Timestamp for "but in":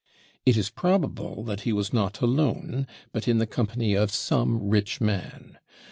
3.11-3.37